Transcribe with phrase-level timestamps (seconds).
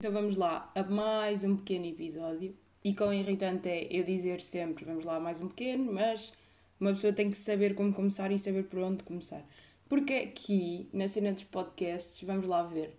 [0.00, 2.56] Então vamos lá a mais um pequeno episódio.
[2.82, 6.32] E quão irritante é eu dizer sempre vamos lá mais um pequeno, mas
[6.80, 9.46] uma pessoa tem que saber como começar e saber por onde começar.
[9.90, 12.98] Porque aqui, na cena dos podcasts, vamos lá ver,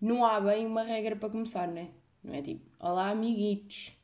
[0.00, 1.88] não há bem uma regra para começar, né?
[2.22, 3.98] Não é tipo, olá amiguitos,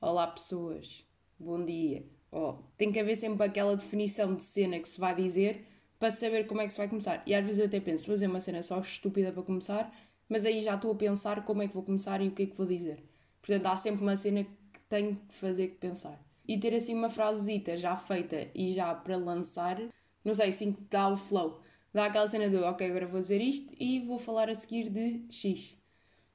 [0.00, 1.04] olá pessoas,
[1.36, 2.06] bom dia.
[2.30, 5.66] Oh, tem que haver sempre aquela definição de cena que se vai dizer
[5.98, 7.24] para saber como é que se vai começar.
[7.26, 9.92] E às vezes eu até penso, fazer uma cena só estúpida para começar,
[10.28, 12.46] mas aí já estou a pensar como é que vou começar e o que é
[12.46, 13.02] que vou dizer.
[13.40, 16.20] Portanto, há sempre uma cena que tenho que fazer que pensar.
[16.46, 19.80] E ter assim uma frasezita já feita e já para lançar,
[20.24, 21.60] não sei, assim dá o flow.
[21.92, 25.24] Dá aquela cena do, ok, agora vou dizer isto e vou falar a seguir de
[25.30, 25.78] X.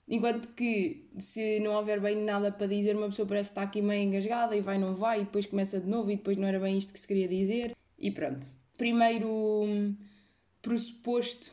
[0.07, 3.81] Enquanto que, se não houver bem nada para dizer, uma pessoa parece que está aqui
[3.81, 6.59] meio engasgada e vai, não vai, e depois começa de novo e depois não era
[6.59, 7.75] bem isto que se queria dizer.
[7.97, 8.47] E pronto.
[8.77, 9.95] Primeiro hum,
[10.61, 11.51] pressuposto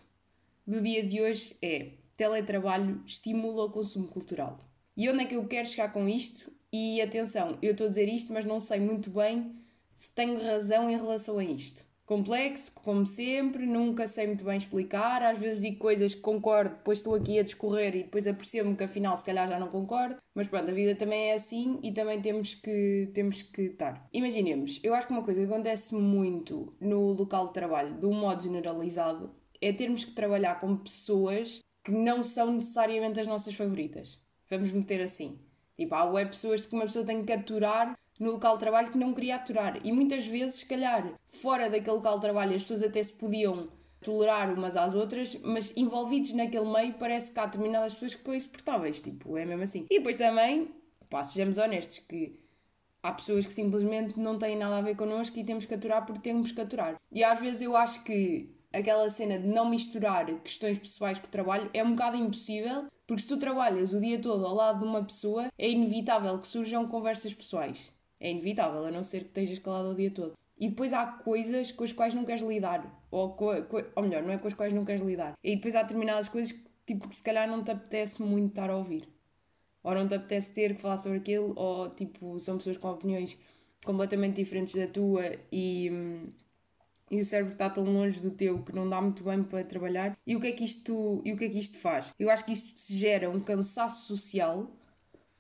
[0.67, 4.59] do dia de hoje é teletrabalho estimula o consumo cultural.
[4.97, 6.53] E onde é que eu quero chegar com isto?
[6.73, 9.55] E atenção, eu estou a dizer isto, mas não sei muito bem
[9.97, 11.87] se tenho razão em relação a isto.
[12.05, 15.23] Complexo, como sempre, nunca sei muito bem explicar.
[15.23, 18.85] Às vezes digo coisas que concordo, depois estou aqui a discorrer e depois apercebo-me que
[18.85, 20.17] afinal se calhar já não concordo.
[20.35, 24.09] Mas pronto, a vida também é assim e também temos que, temos que estar.
[24.13, 28.15] Imaginemos, eu acho que uma coisa que acontece muito no local de trabalho, de um
[28.15, 34.23] modo generalizado, é termos que trabalhar com pessoas que não são necessariamente as nossas favoritas.
[34.51, 35.39] Vamos meter assim.
[35.75, 39.15] Tipo, há pessoas que uma pessoa tem que aturar no local de trabalho que não
[39.15, 39.81] queria aturar.
[39.83, 43.69] E muitas vezes, se calhar, fora daquele local de trabalho, as pessoas até se podiam
[44.03, 48.35] tolerar umas às outras, mas envolvidos naquele meio, parece que há determinadas pessoas que são
[48.35, 49.01] insuportáveis.
[49.01, 49.87] Tipo, é mesmo assim.
[49.91, 50.69] E depois também,
[51.09, 52.39] pá, sejamos honestos, que
[53.03, 56.21] há pessoas que simplesmente não têm nada a ver connosco e temos que aturar porque
[56.21, 56.97] temos que aturar.
[57.11, 61.31] E às vezes eu acho que aquela cena de não misturar questões pessoais com o
[61.31, 64.85] trabalho é um bocado impossível, porque se tu trabalhas o dia todo ao lado de
[64.85, 67.93] uma pessoa, é inevitável que surjam conversas pessoais.
[68.21, 70.35] É inevitável, a não ser que estejas calado o dia todo.
[70.59, 73.07] E depois há coisas com as quais não queres lidar.
[73.11, 73.37] Ou,
[73.95, 75.35] ou melhor, não é com as quais não queres lidar.
[75.43, 78.69] E depois há determinadas coisas que, tipo, que se calhar não te apetece muito estar
[78.69, 79.09] a ouvir.
[79.85, 83.39] Ou não te apetece ter que falar sobre aquilo, ou tipo, são pessoas com opiniões
[83.85, 86.33] completamente diferentes da tua e, hum,
[87.11, 90.17] e o cérebro está tão longe do teu que não dá muito bem para trabalhar.
[90.27, 92.13] E o que é que isto, e o que é que isto faz?
[92.19, 94.71] Eu acho que isto gera um cansaço social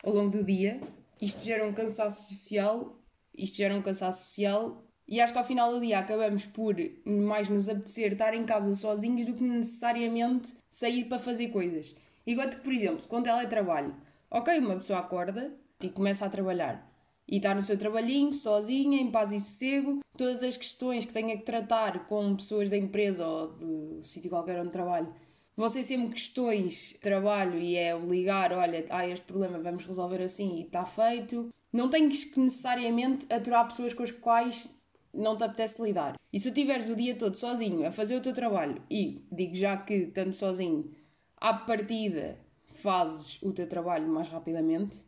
[0.03, 0.81] ao longo do dia.
[1.21, 2.97] Isto gera um cansaço social,
[3.37, 7.49] isto gera um cansaço social e acho que ao final do dia acabamos por mais
[7.49, 11.97] nos apetecer estar em casa sozinhos do que necessariamente sair para fazer coisas.
[12.27, 13.97] Enquanto que, por exemplo, com teletrabalho,
[14.31, 15.53] ok, uma pessoa acorda
[15.83, 16.88] e começa a trabalhar
[17.29, 20.01] e está no seu trabalhinho, sozinha, em paz e sossego.
[20.17, 24.59] Todas as questões que tenha que tratar com pessoas da empresa ou do sítio qualquer
[24.61, 25.13] onde trabalho
[25.57, 30.23] vão ser sempre questões de trabalho e é ligar, olha, há este problema, vamos resolver
[30.23, 31.53] assim e está feito.
[31.73, 34.73] Não tens que necessariamente aturar pessoas com as quais
[35.13, 36.15] não te apetece lidar.
[36.33, 39.77] E se tiveres o dia todo sozinho a fazer o teu trabalho, e digo já
[39.77, 40.93] que, estando sozinho,
[41.37, 45.03] à partida fazes o teu trabalho mais rapidamente,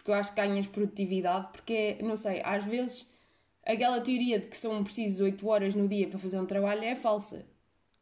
[0.00, 3.12] porque eu acho que ganhas produtividade, porque, não sei, às vezes
[3.62, 6.94] aquela teoria de que são precisas 8 horas no dia para fazer um trabalho é
[6.94, 7.46] falsa.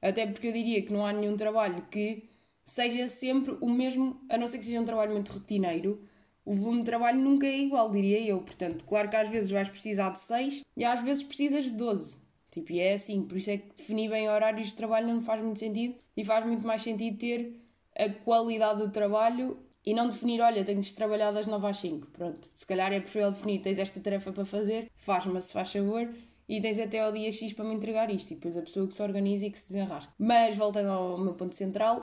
[0.00, 2.30] Até porque eu diria que não há nenhum trabalho que
[2.64, 6.00] seja sempre o mesmo, a não ser que seja um trabalho muito rotineiro,
[6.44, 8.40] o volume de trabalho nunca é igual, diria eu.
[8.40, 12.18] Portanto, claro que às vezes vais precisar de 6 e às vezes precisas de 12.
[12.50, 15.42] Tipo, e é assim, por isso é que definir bem horários de trabalho não faz
[15.42, 17.60] muito sentido e faz muito mais sentido ter
[17.96, 22.08] a qualidade do trabalho e não definir, olha, tenho de trabalhar das 9 às 5.
[22.08, 26.06] Pronto, se calhar é preferível definir, tens esta tarefa para fazer, faz-me se faz favor,
[26.46, 28.30] e tens até ao dia X para me entregar isto.
[28.30, 30.12] E depois a pessoa que se organiza e que se desenrasca.
[30.18, 32.00] Mas voltando ao meu ponto central,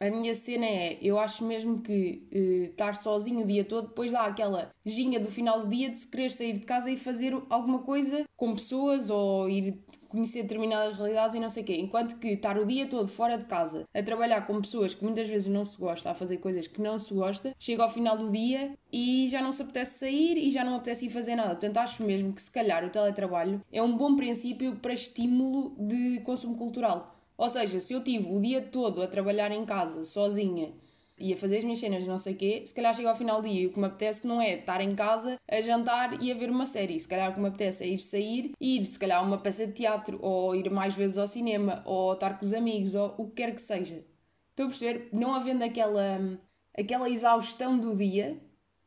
[0.00, 4.12] a minha cena é, eu acho mesmo que uh, estar sozinho o dia todo depois
[4.12, 7.36] dá aquela ginga do final do dia de se querer sair de casa e fazer
[7.50, 9.76] alguma coisa com pessoas ou ir
[10.08, 11.76] conhecer determinadas realidades e não sei o quê.
[11.76, 15.28] Enquanto que estar o dia todo fora de casa a trabalhar com pessoas que muitas
[15.28, 18.30] vezes não se gosta, a fazer coisas que não se gosta, chega ao final do
[18.30, 21.50] dia e já não se apetece sair e já não apetece ir fazer nada.
[21.50, 26.20] Portanto, acho mesmo que se calhar o teletrabalho é um bom princípio para estímulo de
[26.20, 30.74] consumo cultural ou seja, se eu tive o dia todo a trabalhar em casa, sozinha,
[31.18, 33.40] e a fazer as minhas cenas, não sei o quê, se calhar chega ao final
[33.42, 36.30] do dia e o que me apetece não é estar em casa a jantar e
[36.30, 36.98] a ver uma série.
[36.98, 39.38] Se calhar o que me apetece é ir sair e ir, se calhar, a uma
[39.38, 43.14] peça de teatro, ou ir mais vezes ao cinema, ou estar com os amigos, ou
[43.18, 44.04] o que quer que seja.
[44.50, 45.08] Estou a perceber?
[45.12, 46.38] Não havendo aquela,
[46.76, 48.40] aquela exaustão do dia,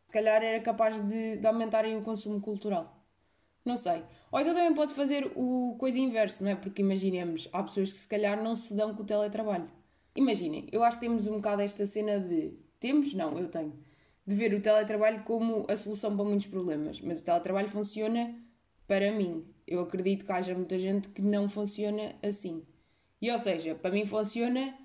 [0.08, 3.01] se calhar era capaz de, de aumentar o consumo cultural.
[3.64, 4.04] Não sei.
[4.32, 6.56] Ou então também pode fazer o coisa inversa, não é?
[6.56, 9.70] Porque imaginemos, há pessoas que se calhar não se dão com o teletrabalho.
[10.16, 13.74] Imaginem, eu acho que temos um bocado esta cena de temos, não, eu tenho,
[14.26, 17.00] de ver o teletrabalho como a solução para muitos problemas.
[17.00, 18.36] Mas o teletrabalho funciona
[18.88, 19.46] para mim.
[19.68, 22.66] Eu acredito que haja muita gente que não funciona assim.
[23.22, 24.76] E ou seja, para mim funciona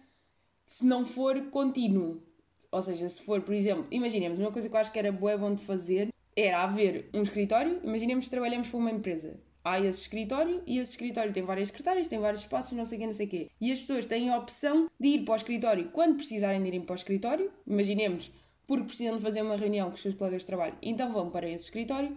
[0.66, 2.22] se não for contínuo.
[2.70, 5.38] Ou seja, se for, por exemplo, imaginemos, uma coisa que eu acho que era boa
[5.38, 9.40] bom de fazer era haver um escritório, imaginemos que trabalhamos para uma empresa.
[9.64, 13.00] Há esse escritório e esse escritório tem várias secretárias, tem vários espaços, não sei o
[13.00, 13.50] quê, não sei o quê.
[13.60, 16.82] E as pessoas têm a opção de ir para o escritório quando precisarem de irem
[16.82, 17.50] para o escritório.
[17.66, 18.30] Imaginemos,
[18.66, 21.48] porque precisam de fazer uma reunião com os seus colegas de trabalho, então vão para
[21.48, 22.16] esse escritório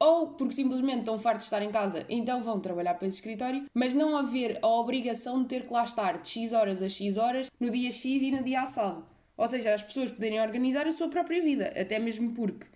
[0.00, 3.66] ou porque simplesmente estão fartos de estar em casa, então vão trabalhar para esse escritório,
[3.74, 7.18] mas não haver a obrigação de ter que lá estar de X horas a X
[7.18, 9.04] horas no dia X e no dia assado.
[9.36, 12.66] Ou seja, as pessoas poderem organizar a sua própria vida, até mesmo porque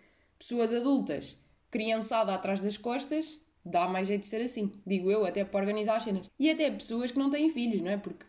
[0.44, 1.38] pessoas adultas,
[1.70, 5.96] criançada atrás das costas, dá mais jeito de ser assim, digo eu, até para organizar
[5.96, 6.31] as cenas.
[6.38, 7.96] E até pessoas que não têm filhos, não é?
[7.96, 8.26] Porque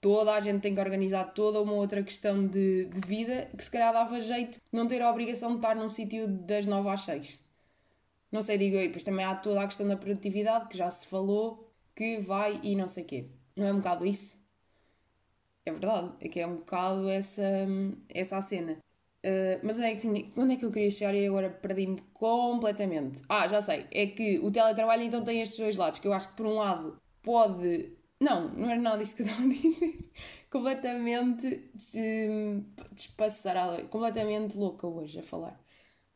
[0.00, 3.70] toda a gente tem que organizar toda uma outra questão de, de vida que se
[3.70, 7.40] calhar dava jeito não ter a obrigação de estar num sítio das 9 às 6.
[8.30, 8.82] Não sei, digo eu.
[8.82, 12.60] E depois também há toda a questão da produtividade, que já se falou, que vai
[12.62, 13.26] e não sei quê.
[13.56, 14.38] Não é um bocado isso?
[15.66, 17.42] É verdade, é que é um bocado essa,
[18.08, 18.78] essa a cena.
[19.24, 23.22] Uh, mas onde é, que, onde é que eu queria chegar e agora perdi-me completamente?
[23.28, 23.86] Ah, já sei.
[23.90, 26.54] É que o teletrabalho então tem estes dois lados, que eu acho que por um
[26.54, 27.92] lado pode.
[28.18, 30.10] Não, não era nada disso que eu estava a dizer.
[30.50, 31.70] completamente
[32.92, 35.58] despassarada, completamente louca hoje a falar.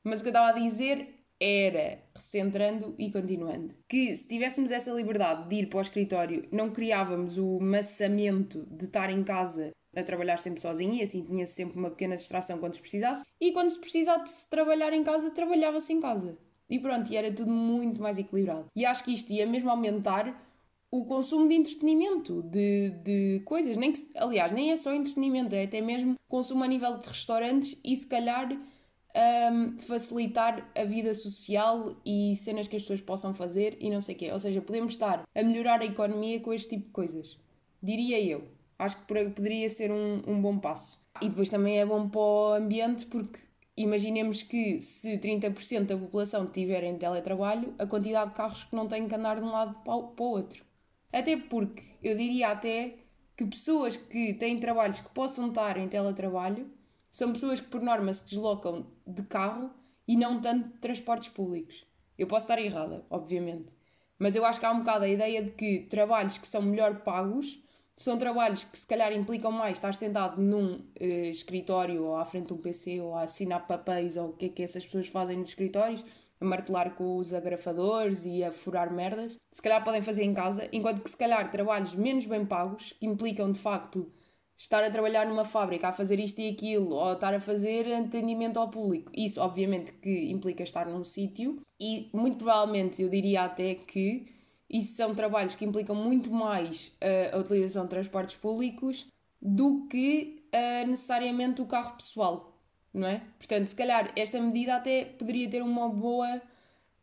[0.02, 4.90] Mas o que eu estava a dizer era, recentrando e continuando, que se tivéssemos essa
[4.92, 10.02] liberdade de ir para o escritório, não criávamos o maçamento de estar em casa a
[10.02, 13.24] trabalhar sempre sozinho e assim tinha -se sempre uma pequena distração quando se precisasse.
[13.40, 16.38] E quando se precisasse trabalhar em casa, trabalhava-se em casa.
[16.68, 18.66] E pronto, e era tudo muito mais equilibrado.
[18.74, 20.42] E acho que isto ia mesmo aumentar
[20.90, 23.76] o consumo de entretenimento, de, de coisas.
[23.76, 27.78] Nem que, aliás, nem é só entretenimento, é até mesmo consumo a nível de restaurantes
[27.84, 33.76] e se calhar um, facilitar a vida social e cenas que as pessoas possam fazer
[33.80, 34.30] e não sei o quê.
[34.32, 37.38] Ou seja, podemos estar a melhorar a economia com este tipo de coisas.
[37.82, 38.44] Diria eu.
[38.78, 41.02] Acho que poderia ser um, um bom passo.
[41.20, 43.38] E depois também é bom para o ambiente porque
[43.76, 48.86] imaginemos que se 30% da população tiver em teletrabalho, a quantidade de carros que não
[48.86, 50.64] têm que andar de um lado para o outro.
[51.12, 52.96] Até porque eu diria até
[53.36, 56.70] que pessoas que têm trabalhos que possam estar em teletrabalho
[57.10, 59.70] são pessoas que por norma se deslocam de carro
[60.06, 61.86] e não tanto de transportes públicos.
[62.18, 63.72] Eu posso estar errada, obviamente,
[64.18, 67.00] mas eu acho que há um bocado a ideia de que trabalhos que são melhor
[67.00, 67.60] pagos
[67.96, 72.48] são trabalhos que se calhar implicam mais estar sentado num uh, escritório ou à frente
[72.48, 75.36] de um PC ou a assinar papéis ou o que é que essas pessoas fazem
[75.38, 76.04] nos escritórios,
[76.40, 79.36] a martelar com os agrafadores e a furar merdas.
[79.52, 83.06] Se calhar podem fazer em casa, enquanto que se calhar trabalhos menos bem pagos, que
[83.06, 84.10] implicam de facto
[84.56, 88.58] estar a trabalhar numa fábrica a fazer isto e aquilo, ou estar a fazer atendimento
[88.58, 89.10] ao público.
[89.14, 94.26] Isso, obviamente, que implica estar num sítio, e muito provavelmente eu diria até que
[94.68, 99.06] isso são trabalhos que implicam muito mais uh, a utilização de transportes públicos
[99.40, 102.58] do que uh, necessariamente o carro pessoal,
[102.92, 103.22] não é?
[103.38, 106.40] Portanto, se calhar esta medida até poderia ter uma boa,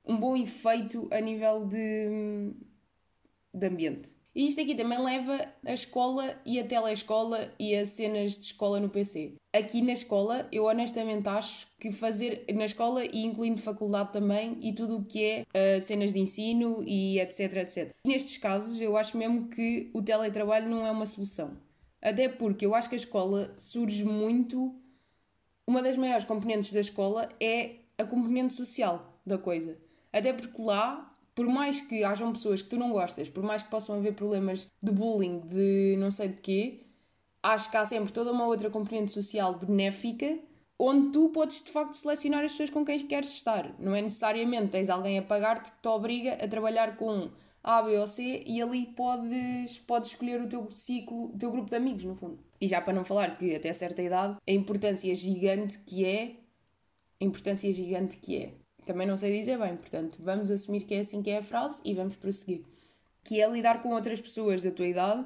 [0.06, 2.52] um bom efeito a nível de,
[3.54, 4.20] de ambiente.
[4.33, 8.80] E isto aqui também leva a escola e a telescola e a cenas de escola
[8.80, 9.33] no PC.
[9.54, 14.72] Aqui na escola, eu honestamente acho que fazer na escola e incluindo faculdade também e
[14.72, 17.89] tudo o que é uh, cenas de ensino e etc, etc.
[18.05, 21.58] Nestes casos, eu acho mesmo que o teletrabalho não é uma solução.
[22.01, 24.74] Até porque eu acho que a escola surge muito.
[25.67, 29.77] Uma das maiores componentes da escola é a componente social da coisa.
[30.12, 33.69] Até porque lá por mais que hajam pessoas que tu não gostas, por mais que
[33.69, 36.85] possam haver problemas de bullying, de não sei de quê,
[37.41, 40.38] acho que há sempre toda uma outra componente social benéfica
[40.83, 43.75] onde tu podes de facto selecionar as pessoas com quem queres estar.
[43.79, 47.29] Não é necessariamente tens alguém a pagar-te que te obriga a trabalhar com
[47.63, 51.69] A, B ou C e ali podes, podes escolher o teu ciclo, o teu grupo
[51.69, 52.39] de amigos, no fundo.
[52.59, 56.38] E já para não falar que até certa idade a importância gigante que é
[57.21, 58.53] a importância gigante que é
[58.91, 61.81] também não sei dizer bem, portanto, vamos assumir que é assim que é a frase
[61.86, 62.65] e vamos prosseguir.
[63.24, 65.25] Que é lidar com outras pessoas da tua idade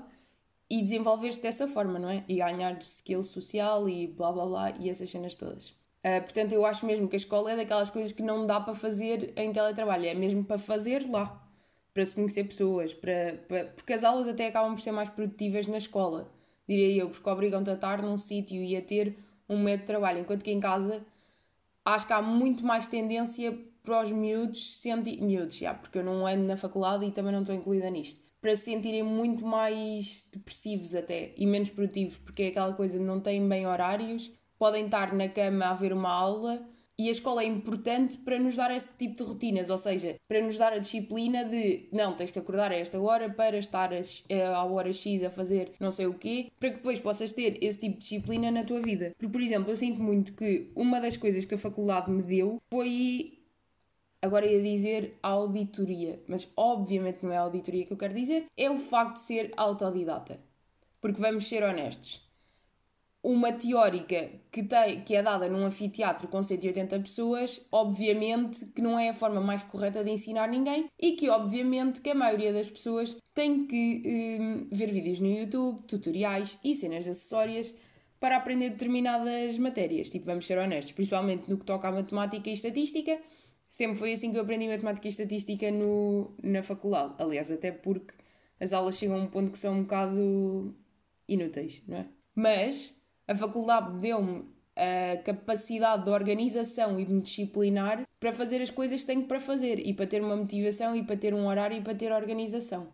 [0.69, 2.23] e desenvolver-te dessa forma, não é?
[2.27, 5.69] E ganhar skill social e blá blá blá e essas cenas todas.
[5.69, 8.75] Uh, portanto, eu acho mesmo que a escola é daquelas coisas que não dá para
[8.75, 11.43] fazer em teletrabalho, é mesmo para fazer lá,
[11.91, 13.65] para se conhecer pessoas, para, para...
[13.65, 16.31] porque as aulas até acabam por ser mais produtivas na escola,
[16.69, 19.17] diria eu, porque obrigam-te a estar num sítio e a ter
[19.49, 21.03] um método de trabalho, enquanto que em casa
[21.85, 25.21] acho que há muito mais tendência para os miúdos sentir.
[25.21, 28.19] Miúdos, já, porque eu não ando na faculdade e também não estou incluída nisto.
[28.41, 33.03] Para se sentirem muito mais depressivos até e menos produtivos, porque é aquela coisa de
[33.03, 37.43] não têm bem horários, podem estar na cama a ver uma aula e a escola
[37.43, 40.77] é importante para nos dar esse tipo de rotinas, ou seja, para nos dar a
[40.77, 45.29] disciplina de não, tens que acordar a esta hora para estar a, hora X a
[45.29, 48.63] fazer não sei o quê, para que depois possas ter esse tipo de disciplina na
[48.63, 49.13] tua vida.
[49.17, 52.61] Porque, por exemplo, eu sinto muito que uma das coisas que a faculdade me deu
[52.69, 53.33] foi.
[54.21, 58.71] Agora ia dizer auditoria, mas obviamente não é a auditoria que eu quero dizer, é
[58.71, 60.39] o facto de ser autodidata.
[60.99, 62.24] Porque vamos ser honestos,
[63.25, 68.99] uma teórica que, tem, que é dada num anfiteatro com 180 pessoas, obviamente que não
[68.99, 72.69] é a forma mais correta de ensinar ninguém e que obviamente que a maioria das
[72.69, 74.03] pessoas tem que
[74.39, 77.73] hum, ver vídeos no YouTube, tutoriais e cenas acessórias
[78.19, 80.11] para aprender determinadas matérias.
[80.11, 83.19] Tipo, vamos ser honestos, principalmente no que toca à matemática e estatística,
[83.67, 87.15] sempre foi assim que eu aprendi matemática e estatística no, na faculdade.
[87.17, 88.13] Aliás, até porque
[88.59, 90.75] as aulas chegam a um ponto que são um bocado
[91.27, 92.07] inúteis, não é?
[92.35, 98.69] Mas a faculdade deu-me a capacidade de organização e de me disciplinar para fazer as
[98.69, 101.77] coisas que tenho para fazer e para ter uma motivação e para ter um horário
[101.77, 102.87] e para ter organização.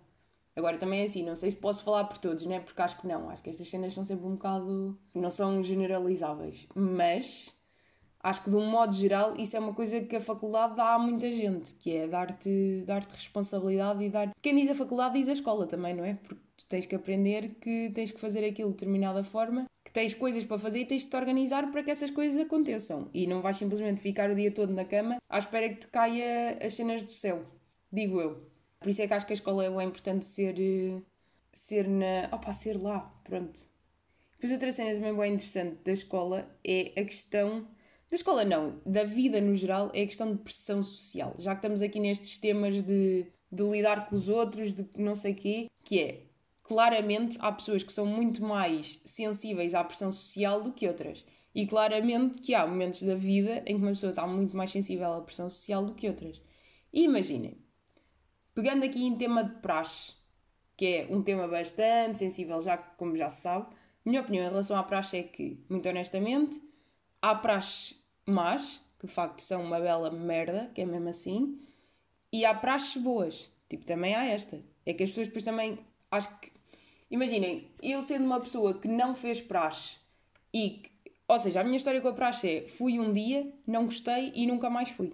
[0.56, 2.60] Agora também é assim, não sei se posso falar por todos, né?
[2.60, 4.98] Porque acho que não, acho que estas cenas são sempre um bocado.
[5.14, 6.68] não são generalizáveis.
[6.76, 7.58] Mas
[8.20, 11.00] acho que de um modo geral isso é uma coisa que a faculdade dá a
[11.00, 14.32] muita gente, que é dar-te dar, -te, responsabilidade e dar.
[14.42, 16.16] Quem diz a faculdade diz a escola também, não é?
[16.16, 20.14] Porque tu tens que aprender que tens que fazer aquilo de determinada forma que tens
[20.14, 23.10] coisas para fazer e tens de te organizar para que essas coisas aconteçam.
[23.14, 26.58] E não vais simplesmente ficar o dia todo na cama à espera que te caia
[26.62, 27.46] as cenas do céu.
[27.92, 28.50] Digo eu.
[28.80, 30.56] Por isso é que acho que a escola é importante ser.
[30.60, 31.02] Eh,
[31.54, 32.30] ser na.
[32.32, 33.00] Opa, ser lá.
[33.24, 33.62] Pronto.
[34.34, 37.68] Depois outra cena também bem interessante da escola é a questão.
[38.10, 41.36] Da escola não, da vida no geral, é a questão de pressão social.
[41.38, 45.34] Já que estamos aqui nestes temas de, de lidar com os outros, de não sei
[45.34, 46.24] o quê, que é
[46.72, 51.26] claramente há pessoas que são muito mais sensíveis à pressão social do que outras.
[51.54, 55.12] E claramente que há momentos da vida em que uma pessoa está muito mais sensível
[55.12, 56.42] à pressão social do que outras.
[56.94, 57.58] E imaginem,
[58.56, 60.14] pegando aqui em tema de praxe,
[60.78, 63.68] que é um tema bastante sensível, já como já se sabe,
[64.06, 66.58] minha opinião em relação à praxe é que, muito honestamente,
[67.22, 71.60] há praxes más, que de facto são uma bela merda, que é mesmo assim,
[72.32, 74.64] e há praxes boas, tipo, também há esta.
[74.86, 75.78] É que as pessoas depois também,
[76.10, 76.61] acho que
[77.12, 79.98] Imaginem, eu sendo uma pessoa que não fez praxe
[80.54, 80.84] e.
[81.28, 84.48] Ou seja, a minha história com a praxe é: fui um dia, não gostei e
[84.48, 85.12] nunca mais fui.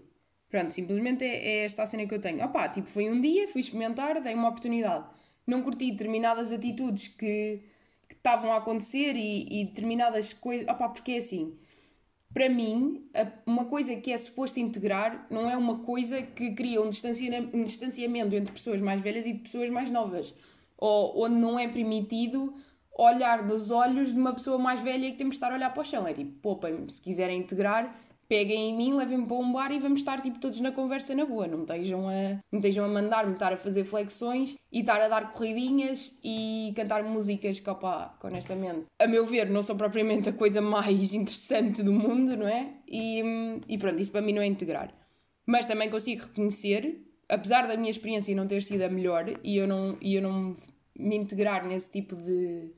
[0.47, 2.45] Pronto, simplesmente é, é esta a cena que eu tenho.
[2.45, 5.05] Opá, tipo, fui um dia, fui experimentar, dei uma oportunidade.
[5.45, 7.63] Não curti determinadas atitudes que
[8.11, 10.67] estavam a acontecer e, e determinadas coisas.
[10.67, 11.57] Opá, porque é assim
[12.33, 13.09] para mim,
[13.47, 18.53] uma coisa que é suposto integrar não é uma coisa que cria um distanciamento entre
[18.53, 20.35] pessoas mais velhas e pessoas mais novas
[20.77, 22.53] ou onde não é permitido
[22.97, 25.81] olhar nos olhos de uma pessoa mais velha que temos de estar a olhar para
[25.81, 26.07] o chão.
[26.07, 27.95] É tipo, poupem-me, se quiserem integrar,
[28.27, 31.25] peguem em mim, levem-me para um bar e vamos estar tipo, todos na conversa na
[31.25, 31.47] boa.
[31.47, 35.31] Não estejam a, não estejam a mandar-me estar a fazer flexões e estar a dar
[35.31, 37.69] corridinhas e cantar músicas que,
[38.23, 42.73] honestamente, a meu ver, não são propriamente a coisa mais interessante do mundo, não é?
[42.87, 43.21] E,
[43.67, 44.93] e pronto, isso para mim não é integrar.
[45.45, 49.67] Mas também consigo reconhecer apesar da minha experiência não ter sido a melhor e eu
[49.67, 50.55] não, e eu não
[50.97, 52.73] me integrar nesse tipo de, de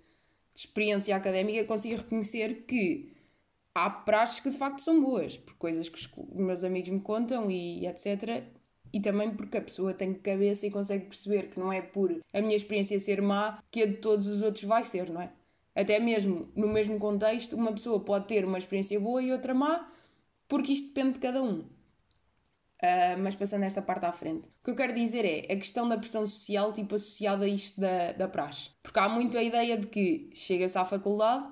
[0.55, 3.13] experiência académica, consigo reconhecer que
[3.73, 7.49] há praxes que de facto são boas, por coisas que os meus amigos me contam
[7.49, 8.43] e etc.
[8.91, 12.41] E também porque a pessoa tem cabeça e consegue perceber que não é por a
[12.41, 15.31] minha experiência ser má que a de todos os outros vai ser, não é?
[15.75, 19.89] Até mesmo no mesmo contexto, uma pessoa pode ter uma experiência boa e outra má,
[20.47, 21.63] porque isto depende de cada um.
[22.81, 24.47] Uh, mas passando esta parte à frente.
[24.47, 27.81] O que eu quero dizer é a questão da pressão social, tipo, associada a isto
[27.81, 28.69] da, da praxe.
[28.81, 31.45] Porque há muito a ideia de que chega-se à faculdade,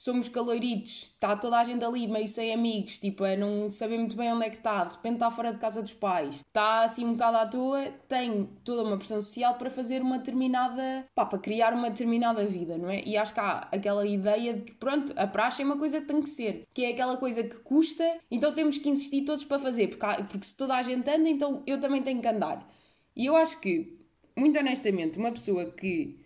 [0.00, 4.16] somos caloiritos, está toda a gente ali meio sem amigos, tipo, a não saber muito
[4.16, 7.04] bem onde é que está, de repente está fora de casa dos pais, está assim
[7.04, 11.38] um bocado à toa, tem toda uma pressão social para fazer uma determinada, pá, para
[11.38, 13.02] criar uma determinada vida, não é?
[13.04, 16.06] E acho que há aquela ideia de que, pronto, a praxe é uma coisa que
[16.06, 19.58] tem que ser, que é aquela coisa que custa, então temos que insistir todos para
[19.58, 22.66] fazer, porque, há, porque se toda a gente anda, então eu também tenho que andar.
[23.14, 23.98] E eu acho que,
[24.34, 26.18] muito honestamente, uma pessoa que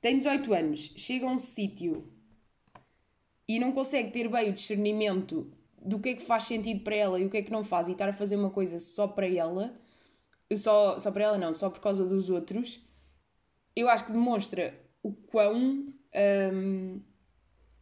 [0.00, 2.19] tem 18 anos, chega a um sítio
[3.50, 5.52] e não consegue ter bem o discernimento
[5.82, 7.88] do que é que faz sentido para ela e o que é que não faz
[7.88, 9.74] e estar a fazer uma coisa só para ela,
[10.54, 12.80] só, só para ela não, só por causa dos outros,
[13.74, 15.92] eu acho que demonstra o quão,
[16.54, 17.00] um,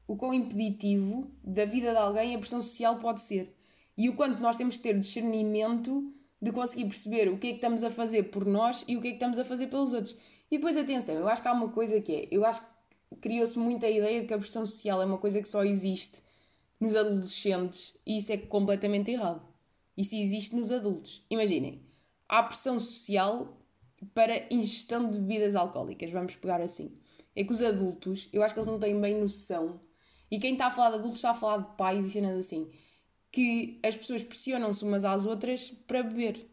[0.06, 3.54] o quão impeditivo da vida de alguém a pressão social pode ser.
[3.94, 7.56] E o quanto nós temos que ter discernimento de conseguir perceber o que é que
[7.56, 10.16] estamos a fazer por nós e o que é que estamos a fazer pelos outros.
[10.50, 12.77] E depois, atenção, eu acho que há uma coisa que é, eu acho que
[13.20, 16.22] criou-se muito a ideia de que a pressão social é uma coisa que só existe
[16.80, 19.42] nos adolescentes e isso é completamente errado.
[19.96, 21.24] Isso existe nos adultos.
[21.28, 21.82] Imaginem,
[22.28, 23.58] há pressão social
[24.14, 26.92] para ingestão de bebidas alcoólicas, vamos pegar assim.
[27.34, 29.80] É que os adultos, eu acho que eles não têm bem noção,
[30.30, 32.70] e quem está a falar de adultos está a falar de pais e cenas assim,
[33.32, 36.48] que as pessoas pressionam-se umas às outras para beber.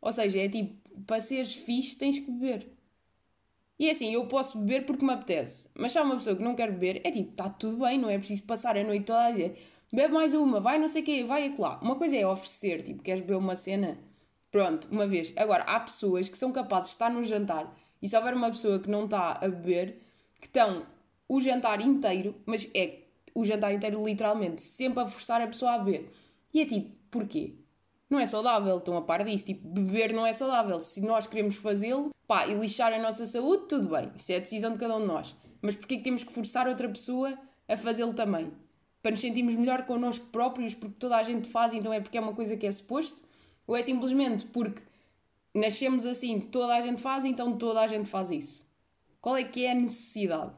[0.00, 2.77] Ou seja, é tipo, para seres fixe tens que beber.
[3.78, 6.42] E é assim, eu posso beber porque me apetece, mas se há uma pessoa que
[6.42, 9.26] não quer beber, é tipo, está tudo bem, não é preciso passar a noite toda
[9.26, 9.56] a dizer
[9.92, 11.78] bebe mais uma, vai não sei o quê, vai acolá.
[11.82, 13.98] Uma coisa é oferecer, tipo, queres beber uma cena?
[14.50, 15.32] Pronto, uma vez.
[15.36, 18.78] Agora, há pessoas que são capazes de estar no jantar e se houver uma pessoa
[18.78, 20.00] que não está a beber,
[20.40, 20.86] que estão
[21.28, 23.00] o jantar inteiro, mas é
[23.34, 26.10] o jantar inteiro literalmente, sempre a forçar a pessoa a beber.
[26.52, 27.54] E é tipo, porquê?
[28.10, 29.44] Não é saudável, estão a par disso.
[29.44, 30.80] Tipo, beber não é saudável.
[30.80, 34.10] Se nós queremos fazê-lo, pá, e lixar a nossa saúde, tudo bem.
[34.16, 35.36] Isso é a decisão de cada um de nós.
[35.60, 37.38] Mas porquê que temos que forçar outra pessoa
[37.68, 38.52] a fazê-lo também?
[39.02, 42.20] Para nos sentirmos melhor connosco próprios, porque toda a gente faz, então é porque é
[42.20, 43.22] uma coisa que é suposto?
[43.66, 44.82] Ou é simplesmente porque
[45.54, 48.66] nascemos assim, toda a gente faz, então toda a gente faz isso?
[49.20, 50.52] Qual é que é a necessidade?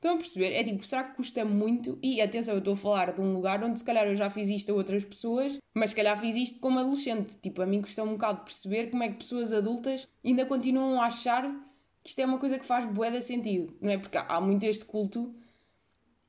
[0.00, 0.54] Estão a perceber?
[0.54, 1.98] É tipo, será que custa muito?
[2.02, 4.48] E atenção, eu estou a falar de um lugar onde se calhar eu já fiz
[4.48, 7.36] isto a outras pessoas, mas se calhar fiz isto como adolescente.
[7.36, 11.04] Tipo, a mim custa um bocado perceber como é que pessoas adultas ainda continuam a
[11.04, 11.42] achar
[12.02, 13.98] que isto é uma coisa que faz bué de sentido, não é?
[13.98, 15.34] Porque há muito este culto.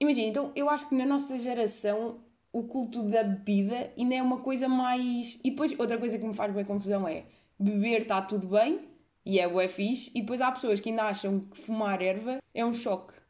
[0.02, 2.20] Imagina, então eu acho que na nossa geração
[2.52, 5.40] o culto da bebida ainda é uma coisa mais.
[5.46, 7.24] E depois, outra coisa que me faz bem confusão é
[7.58, 8.82] beber está tudo bem
[9.26, 12.66] e é bué fixe, e depois há pessoas que ainda acham que fumar erva é
[12.66, 13.21] um choque.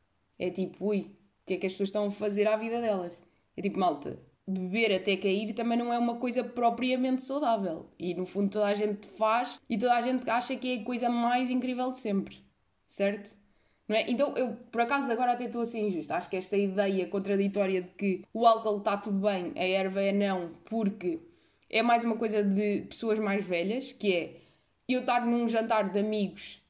[0.41, 3.21] É tipo, ui, o que é que as pessoas estão a fazer à vida delas?
[3.55, 4.17] É tipo, malta,
[4.47, 7.91] beber até cair também não é uma coisa propriamente saudável.
[7.99, 10.83] E no fundo toda a gente faz e toda a gente acha que é a
[10.83, 12.43] coisa mais incrível de sempre.
[12.87, 13.37] Certo?
[13.87, 14.09] Não é?
[14.09, 16.15] Então eu, por acaso, agora até estou a ser injusta.
[16.15, 20.11] Acho que esta ideia contraditória de que o álcool está tudo bem, a erva é
[20.11, 21.19] não, porque
[21.69, 24.41] é mais uma coisa de pessoas mais velhas, que é
[24.87, 26.60] eu estar num jantar de amigos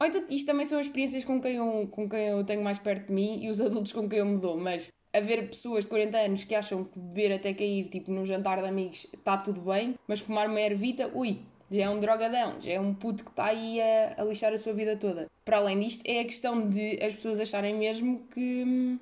[0.00, 2.78] ou então, isto também são as experiências com quem, eu, com quem eu tenho mais
[2.78, 5.90] perto de mim e os adultos com quem eu me dou, mas haver pessoas de
[5.90, 9.60] 40 anos que acham que beber até cair, tipo num jantar de amigos, está tudo
[9.60, 13.30] bem, mas fumar uma ervita, ui, já é um drogadão, já é um puto que
[13.30, 15.30] está aí a, a lixar a sua vida toda.
[15.44, 18.98] Para além disto, é a questão de as pessoas acharem mesmo que,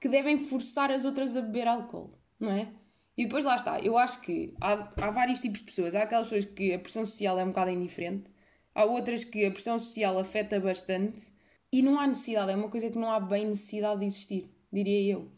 [0.00, 2.68] que devem forçar as outras a beber álcool, não é?
[3.16, 5.94] E depois lá está, eu acho que há, há vários tipos de pessoas.
[5.94, 8.24] Há aquelas pessoas que a pressão social é um bocado indiferente,
[8.74, 11.32] Há outras que a pressão social afeta bastante
[11.70, 15.14] e não há necessidade, é uma coisa que não há bem necessidade de existir, diria
[15.14, 15.28] eu.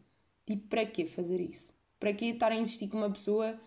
[0.45, 1.75] Tipo, para quê fazer isso?
[1.99, 3.59] Para quê estar a insistir com uma pessoa,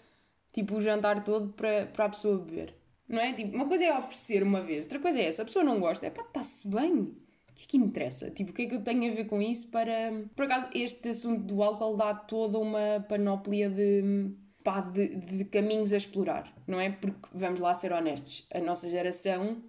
[0.54, 2.76] tipo, o jantar todo para, para a pessoa beber?
[3.08, 3.34] Não é?
[3.34, 5.42] Tipo, uma coisa é oferecer uma vez, outra coisa é essa.
[5.42, 6.94] A pessoa não gosta, é pá, está-se bem.
[6.94, 8.30] O que é que interessa?
[8.30, 10.12] Tipo, o que é que eu tenho a ver com isso para.
[10.36, 14.32] Por acaso, este assunto do álcool dá toda uma panóplia de
[14.64, 16.90] pá, de, de caminhos a explorar, não é?
[16.90, 19.64] Porque, vamos lá ser honestos, a nossa geração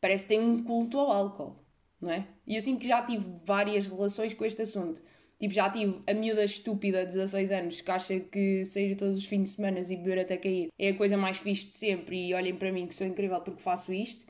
[0.00, 1.56] parece que tem um culto ao álcool,
[2.00, 2.26] não é?
[2.46, 5.02] E eu sinto que já tive várias relações com este assunto.
[5.38, 9.24] Tipo, já tive a miúda estúpida de 16 anos que acha que sair todos os
[9.24, 12.32] fins de semana e beber até cair é a coisa mais fixe de sempre e
[12.34, 14.24] olhem para mim que sou incrível porque faço isto.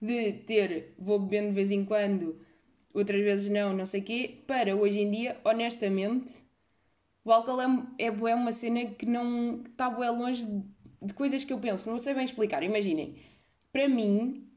[0.00, 2.38] De ter, vou bebendo de vez em quando,
[2.92, 6.32] outras vezes não, não sei o quê, para hoje em dia, honestamente,
[7.28, 7.66] o álcool é,
[7.98, 10.46] é, é uma cena que não está bem longe
[11.02, 12.62] de coisas que eu penso, não sei bem explicar.
[12.62, 13.16] Imaginem,
[13.70, 14.48] para mim,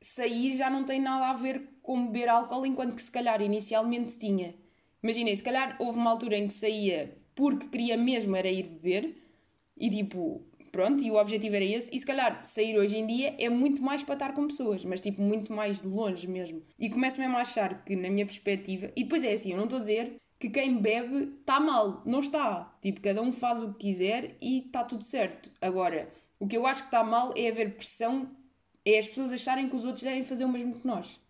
[0.00, 4.18] sair já não tem nada a ver com beber álcool, enquanto que se calhar inicialmente
[4.18, 4.54] tinha.
[5.02, 9.16] Imaginem, se calhar houve uma altura em que saía porque queria mesmo era ir beber
[9.76, 11.94] e tipo, pronto, e o objetivo era esse.
[11.94, 15.00] E se calhar sair hoje em dia é muito mais para estar com pessoas, mas
[15.00, 16.60] tipo, muito mais de longe mesmo.
[16.76, 19.64] E começo mesmo a achar que, na minha perspectiva, e depois é assim, eu não
[19.64, 22.02] estou a dizer que quem bebe está mal.
[22.06, 22.74] Não está.
[22.80, 25.52] Tipo, cada um faz o que quiser e está tudo certo.
[25.60, 28.30] Agora, o que eu acho que está mal é haver pressão,
[28.84, 31.20] é as pessoas acharem que os outros devem fazer o mesmo que nós.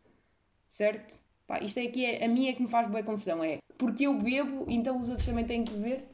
[0.68, 1.20] Certo?
[1.44, 3.42] Pá, isto é que é, a minha é que me faz boa confusão.
[3.42, 6.04] É porque eu bebo, então os outros também têm que beber?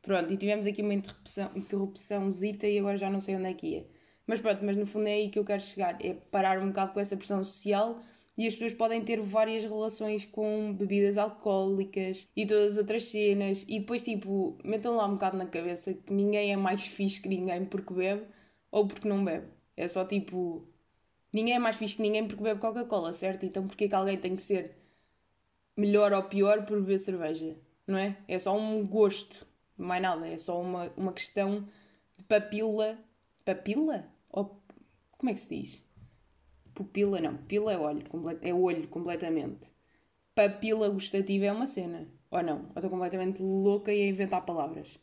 [0.00, 3.66] Pronto, e tivemos aqui uma interrupção, interrupçãozita e agora já não sei onde é que
[3.66, 3.86] ia.
[4.26, 5.98] Mas pronto, mas no fundo é aí que eu quero chegar.
[6.02, 8.00] É parar um bocado com essa pressão social
[8.36, 13.64] e as pessoas podem ter várias relações com bebidas alcoólicas e todas as outras cenas
[13.66, 17.28] e depois tipo metam lá um bocado na cabeça que ninguém é mais fixe que
[17.28, 18.24] ninguém porque bebe
[18.70, 19.46] ou porque não bebe
[19.76, 20.66] é só tipo
[21.32, 23.46] ninguém é mais fixe que ninguém porque bebe Coca-Cola certo?
[23.46, 24.76] então porque é que alguém tem que ser
[25.76, 28.16] melhor ou pior por beber cerveja não é?
[28.28, 29.46] é só um gosto
[29.78, 31.66] mais nada é só uma, uma questão
[32.18, 32.98] de papila
[33.44, 34.04] papila?
[34.28, 34.60] ou
[35.16, 35.85] como é que se diz?
[36.76, 38.02] Pupila não, pupila é olho,
[38.42, 39.72] é olho completamente.
[40.34, 42.06] Papila gustativa é uma cena.
[42.30, 42.58] Ou não?
[42.58, 45.00] Ou estou completamente louca e a inventar palavras?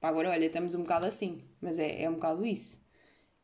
[0.00, 2.82] Pá, agora olha, estamos um bocado assim, mas é, é um bocado isso.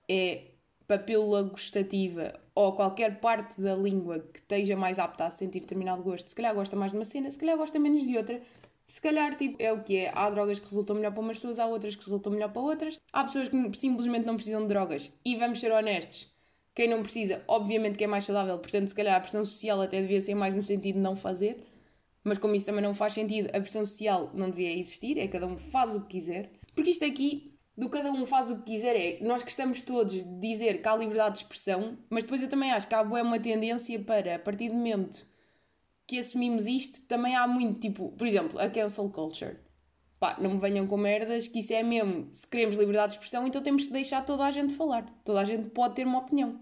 [0.08, 0.52] É
[0.86, 6.28] papila gustativa ou qualquer parte da língua que esteja mais apta a sentir determinado gosto.
[6.28, 8.40] Se calhar gosta mais de uma cena, se calhar gosta menos de outra.
[8.86, 10.10] Se calhar, tipo, é o que é.
[10.14, 12.98] Há drogas que resultam melhor para umas pessoas, há outras que resultam melhor para outras.
[13.12, 15.14] Há pessoas que simplesmente não precisam de drogas.
[15.22, 16.31] E vamos ser honestos,
[16.74, 18.58] quem não precisa, obviamente que é mais saudável.
[18.58, 21.66] Portanto, se calhar a pressão social até devia ser mais no sentido de não fazer.
[22.24, 25.18] Mas como isso também não faz sentido, a pressão social não devia existir.
[25.18, 26.50] É cada um faz o que quiser.
[26.74, 30.40] Porque isto aqui do cada um faz o que quiser é nós gostamos todos de
[30.40, 33.98] dizer que há liberdade de expressão, mas depois eu também acho que há uma tendência
[33.98, 35.26] para, a partir do momento
[36.06, 39.56] que assumimos isto, também há muito tipo, por exemplo, a cancel culture.
[40.22, 43.44] Pá, não me venham com merdas, que isso é mesmo, se queremos liberdade de expressão,
[43.44, 45.04] então temos que deixar toda a gente falar.
[45.24, 46.60] Toda a gente pode ter uma opinião.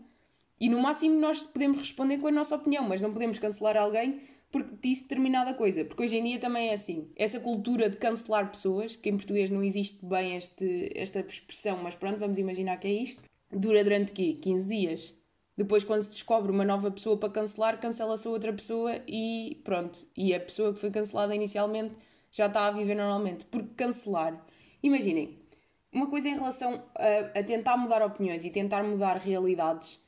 [0.59, 4.23] E no máximo nós podemos responder com a nossa opinião, mas não podemos cancelar alguém
[4.51, 5.85] porque disse determinada coisa.
[5.85, 7.11] Porque hoje em dia também é assim.
[7.15, 11.95] Essa cultura de cancelar pessoas, que em português não existe bem este, esta expressão, mas
[11.95, 14.39] pronto, vamos imaginar que é isto, dura durante quê?
[14.41, 15.15] 15 dias.
[15.55, 20.09] Depois, quando se descobre uma nova pessoa para cancelar, cancela-se a outra pessoa e pronto.
[20.17, 21.95] E a pessoa que foi cancelada inicialmente
[22.31, 23.45] já está a viver normalmente.
[23.45, 24.45] Porque cancelar.
[24.83, 25.39] Imaginem,
[25.93, 30.03] uma coisa em relação a, a tentar mudar opiniões e tentar mudar realidades,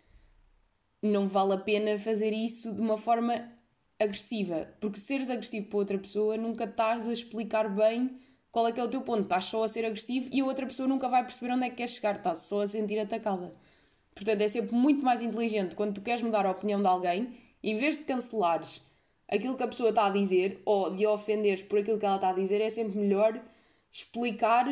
[1.02, 3.50] não vale a pena fazer isso de uma forma
[3.98, 4.68] agressiva.
[4.80, 8.18] Porque seres agressivo para outra pessoa, nunca estás a explicar bem
[8.50, 9.22] qual é que é o teu ponto.
[9.22, 11.76] Estás só a ser agressivo e a outra pessoa nunca vai perceber onde é que
[11.76, 12.16] queres chegar.
[12.16, 13.52] Estás só a sentir atacada.
[14.14, 17.76] Portanto, é sempre muito mais inteligente quando tu queres mudar a opinião de alguém, em
[17.76, 18.82] vez de cancelares
[19.32, 22.28] aquilo que a pessoa está a dizer ou de ofenderes por aquilo que ela está
[22.28, 23.40] a dizer, é sempre melhor
[23.90, 24.66] explicar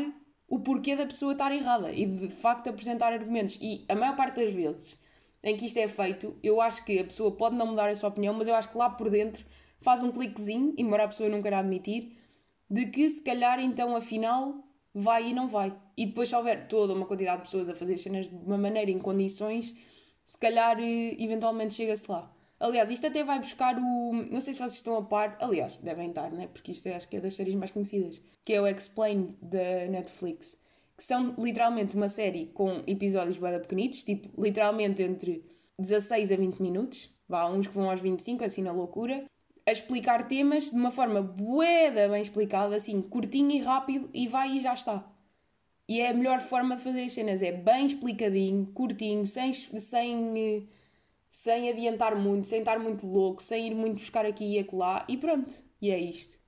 [0.46, 3.58] o porquê da pessoa estar errada e de facto apresentar argumentos.
[3.60, 5.00] E a maior parte das vezes
[5.42, 8.10] em que isto é feito, eu acho que a pessoa pode não mudar a sua
[8.10, 9.44] opinião, mas eu acho que lá por dentro
[9.80, 12.18] faz um cliquezinho, embora a pessoa não queira admitir,
[12.68, 14.62] de que se calhar então afinal
[14.94, 15.74] vai e não vai.
[15.96, 18.90] E depois, se houver toda uma quantidade de pessoas a fazer cenas de uma maneira,
[18.90, 19.74] em condições,
[20.24, 22.30] se calhar eh, eventualmente chega-se lá.
[22.60, 24.12] Aliás, isto até vai buscar o.
[24.30, 25.36] Não sei se vocês estão a par.
[25.40, 26.46] Aliás, devem estar, né?
[26.52, 28.20] Porque isto acho que é das séries mais conhecidas.
[28.44, 30.60] Que é o Explained da Netflix
[31.00, 35.42] que são literalmente uma série com episódios bem pequenitos, tipo, literalmente entre
[35.78, 39.24] 16 a 20 minutos, vá, uns que vão aos 25, assim na loucura,
[39.66, 44.56] a explicar temas de uma forma boeda bem explicada, assim, curtinho e rápido, e vai
[44.56, 45.10] e já está.
[45.88, 50.68] E é a melhor forma de fazer as cenas, é bem explicadinho, curtinho, sem, sem,
[51.30, 55.16] sem adiantar muito, sem estar muito louco, sem ir muito buscar aqui e acolá, e
[55.16, 56.38] pronto, e é isto.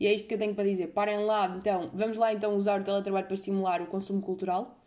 [0.00, 0.88] E é isto que eu tenho para dizer.
[0.88, 4.78] Parem lá, então, vamos lá então usar o teletrabalho para estimular o consumo cultural.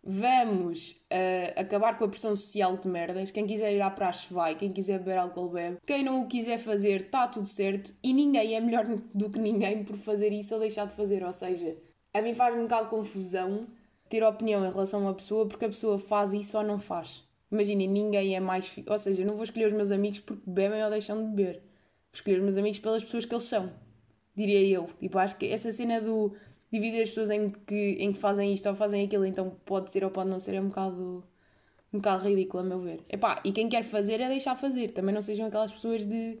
[0.00, 3.32] Vamos uh, acabar com a pressão social de merdas.
[3.32, 5.78] Quem quiser ir à praxe vai, quem quiser beber álcool bebe.
[5.84, 7.92] Quem não o quiser fazer, está tudo certo.
[8.00, 11.24] E ninguém é melhor do que ninguém por fazer isso ou deixar de fazer.
[11.24, 11.76] Ou seja,
[12.14, 13.66] a mim faz um bocado confusão
[14.08, 17.27] ter opinião em relação a uma pessoa porque a pessoa faz isso ou não faz.
[17.50, 18.68] Imaginem, ninguém é mais.
[18.68, 18.84] Fi...
[18.86, 21.54] Ou seja, eu não vou escolher os meus amigos porque bebem ou deixam de beber.
[21.54, 23.72] Vou escolher os meus amigos pelas pessoas que eles são
[24.38, 24.88] diria eu.
[25.00, 26.32] Tipo, acho que essa cena do
[26.70, 30.04] dividir as pessoas em que, em que fazem isto ou fazem aquilo, então pode ser
[30.04, 31.24] ou pode não ser, é um bocado,
[31.92, 33.04] um bocado ridículo, a meu ver.
[33.08, 34.90] Epá, e quem quer fazer é deixar fazer.
[34.92, 36.38] Também não sejam aquelas pessoas de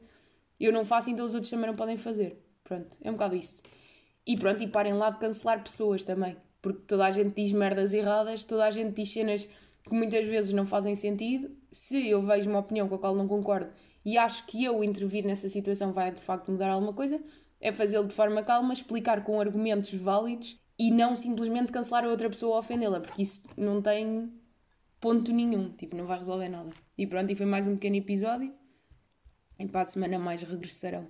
[0.60, 2.38] eu não faço, então os outros também não podem fazer.
[2.62, 3.62] Pronto, é um bocado isso.
[4.26, 6.36] E pronto, e parem lá de cancelar pessoas também.
[6.60, 9.48] Porque toda a gente diz merdas erradas, toda a gente diz cenas
[9.88, 11.50] que muitas vezes não fazem sentido.
[11.72, 13.70] Se eu vejo uma opinião com a qual não concordo
[14.04, 17.20] e acho que eu intervir nessa situação vai de facto mudar alguma coisa,
[17.60, 22.30] é fazê-lo de forma calma, explicar com argumentos válidos e não simplesmente cancelar a outra
[22.30, 24.32] pessoa ou ofendê-la, porque isso não tem
[25.00, 26.70] ponto nenhum, tipo, não vai resolver nada.
[26.96, 28.52] E pronto, e foi mais um pequeno episódio.
[29.58, 31.08] E para a semana mais regressarão.